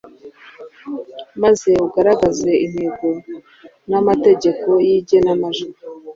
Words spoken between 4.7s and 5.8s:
y’igenamajwi.